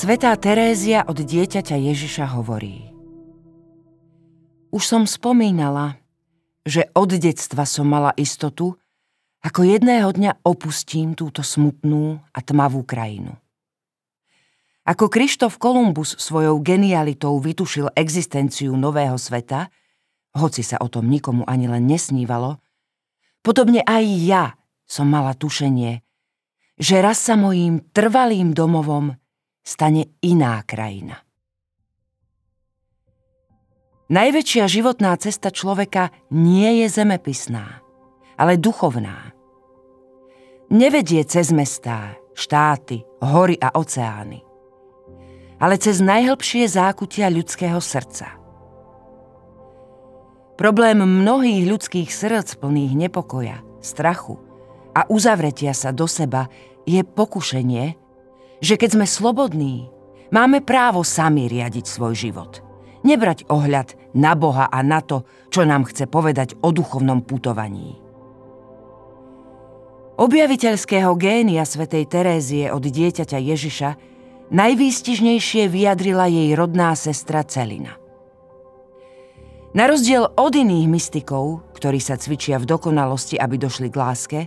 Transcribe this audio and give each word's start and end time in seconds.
Svetá 0.00 0.32
Terézia 0.32 1.04
od 1.04 1.20
dieťaťa 1.20 1.76
Ježiša 1.76 2.32
hovorí. 2.32 2.88
Už 4.72 4.80
som 4.80 5.04
spomínala, 5.04 6.00
že 6.64 6.88
od 6.96 7.20
detstva 7.20 7.68
som 7.68 7.84
mala 7.84 8.16
istotu, 8.16 8.80
ako 9.44 9.60
jedného 9.60 10.08
dňa 10.08 10.40
opustím 10.40 11.12
túto 11.12 11.44
smutnú 11.44 12.16
a 12.32 12.38
tmavú 12.40 12.80
krajinu. 12.80 13.36
Ako 14.88 15.12
Krištof 15.12 15.60
Kolumbus 15.60 16.16
svojou 16.16 16.64
genialitou 16.64 17.36
vytušil 17.36 17.92
existenciu 17.92 18.72
nového 18.80 19.20
sveta, 19.20 19.68
hoci 20.32 20.64
sa 20.64 20.80
o 20.80 20.88
tom 20.88 21.12
nikomu 21.12 21.44
ani 21.44 21.68
len 21.68 21.84
nesnívalo, 21.84 22.56
podobne 23.44 23.84
aj 23.84 24.04
ja 24.24 24.44
som 24.88 25.12
mala 25.12 25.36
tušenie, 25.36 26.00
že 26.80 27.04
raz 27.04 27.20
sa 27.20 27.36
mojím 27.36 27.84
trvalým 27.92 28.56
domovom 28.56 29.20
stane 29.62 30.10
iná 30.24 30.62
krajina. 30.66 31.20
Najväčšia 34.10 34.66
životná 34.66 35.14
cesta 35.22 35.54
človeka 35.54 36.10
nie 36.34 36.82
je 36.82 36.86
zemepisná, 36.90 37.78
ale 38.34 38.58
duchovná. 38.58 39.30
Nevedie 40.66 41.22
cez 41.22 41.54
mestá, 41.54 42.18
štáty, 42.34 43.06
hory 43.22 43.54
a 43.62 43.70
oceány, 43.70 44.42
ale 45.62 45.78
cez 45.78 46.02
najhlbšie 46.02 46.66
zákutia 46.66 47.30
ľudského 47.30 47.78
srdca. 47.78 48.34
Problém 50.58 50.98
mnohých 51.00 51.70
ľudských 51.70 52.10
srdc 52.10 52.58
plných 52.58 52.98
nepokoja, 52.98 53.62
strachu 53.78 54.42
a 54.90 55.06
uzavretia 55.06 55.70
sa 55.70 55.94
do 55.94 56.10
seba 56.10 56.50
je 56.82 57.00
pokušenie, 57.06 57.94
že 58.60 58.76
keď 58.76 59.00
sme 59.00 59.06
slobodní, 59.08 59.88
máme 60.32 60.60
právo 60.60 61.00
sami 61.02 61.48
riadiť 61.48 61.84
svoj 61.88 62.14
život. 62.14 62.60
Nebrať 63.00 63.48
ohľad 63.48 63.96
na 64.12 64.36
Boha 64.36 64.68
a 64.68 64.84
na 64.84 65.00
to, 65.00 65.24
čo 65.48 65.64
nám 65.64 65.88
chce 65.88 66.04
povedať 66.04 66.52
o 66.60 66.68
duchovnom 66.68 67.24
putovaní. 67.24 67.96
Objaviteľského 70.20 71.16
génia 71.16 71.64
svätej 71.64 72.04
Terézie 72.04 72.68
od 72.68 72.84
dieťaťa 72.84 73.40
Ježiša 73.40 73.90
najvýstižnejšie 74.52 75.64
vyjadrila 75.64 76.28
jej 76.28 76.52
rodná 76.52 76.92
sestra 76.92 77.40
Celina. 77.40 77.96
Na 79.72 79.88
rozdiel 79.88 80.28
od 80.28 80.52
iných 80.52 80.90
mystikov, 80.92 81.64
ktorí 81.72 82.02
sa 82.02 82.20
cvičia 82.20 82.60
v 82.60 82.68
dokonalosti, 82.68 83.40
aby 83.40 83.56
došli 83.56 83.88
k 83.88 83.96
láske, 83.96 84.38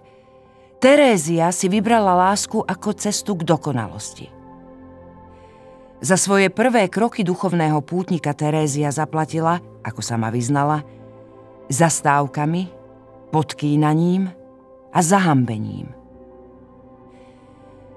Terézia 0.84 1.48
si 1.56 1.72
vybrala 1.72 2.12
lásku 2.12 2.60
ako 2.60 2.92
cestu 2.92 3.40
k 3.40 3.48
dokonalosti. 3.48 4.28
Za 6.04 6.20
svoje 6.20 6.52
prvé 6.52 6.92
kroky 6.92 7.24
duchovného 7.24 7.80
pútnika 7.80 8.36
Terézia 8.36 8.92
zaplatila, 8.92 9.64
ako 9.80 10.04
sa 10.04 10.20
ma 10.20 10.28
vyznala, 10.28 10.84
zastávkami, 11.72 12.68
podkýnaním 13.32 14.28
a 14.92 15.00
zahambením. 15.00 15.88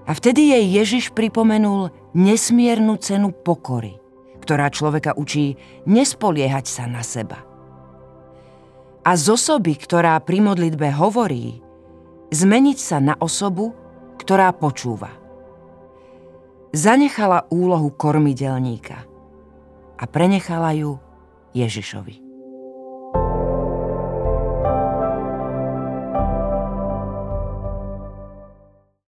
A 0.07 0.15
vtedy 0.15 0.55
jej 0.55 0.79
Ježiš 0.79 1.11
pripomenul 1.11 1.91
nesmiernu 2.15 3.03
cenu 3.03 3.35
pokory, 3.35 3.99
ktorá 4.47 4.71
človeka 4.71 5.19
učí 5.19 5.59
nespoliehať 5.91 6.71
sa 6.71 6.87
na 6.87 7.03
seba. 7.03 7.43
A 9.03 9.19
z 9.19 9.27
osoby, 9.35 9.75
ktorá 9.75 10.23
pri 10.23 10.39
modlitbe 10.39 10.95
hovorí, 10.95 11.66
zmeniť 12.35 12.79
sa 12.79 12.99
na 12.99 13.15
osobu, 13.19 13.73
ktorá 14.19 14.51
počúva. 14.57 15.13
Zanechala 16.75 17.47
úlohu 17.49 17.95
kormidelníka 17.95 19.07
a 19.97 20.05
prenechala 20.05 20.75
ju 20.77 21.01
Ježišovi. 21.57 22.26